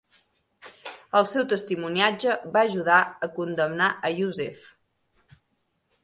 El 1.17 1.25
seu 1.31 1.43
testimoniatge 1.49 2.37
va 2.55 2.63
ajudar 2.69 3.01
a 3.27 3.29
condemnar 3.35 3.91
a 4.09 4.11
Yousef. 4.21 4.65